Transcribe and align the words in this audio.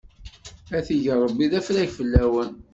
A 0.77 0.79
t-ig 0.87 1.05
Ṛebbi 1.23 1.45
d 1.51 1.53
afrag 1.59 1.89
fell-awen! 1.97 2.51